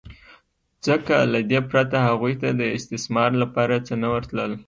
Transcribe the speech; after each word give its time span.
ځکه 0.85 1.15
له 1.31 1.39
دې 1.49 1.59
پرته 1.69 1.97
هغوی 2.07 2.33
ته 2.41 2.49
د 2.59 2.61
استثمار 2.77 3.31
لپاره 3.43 3.75
څه 3.87 3.93
نه 4.01 4.07
ورتلل 4.13 4.51